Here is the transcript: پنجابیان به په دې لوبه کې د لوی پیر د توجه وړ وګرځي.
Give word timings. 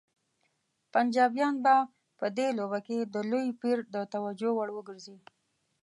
پنجابیان 0.93 1.55
به 1.65 1.75
په 2.19 2.25
دې 2.37 2.47
لوبه 2.57 2.79
کې 2.87 2.97
د 3.13 3.15
لوی 3.31 3.47
پیر 3.61 3.77
د 3.93 3.95
توجه 4.13 4.49
وړ 4.55 4.69
وګرځي. 4.73 5.17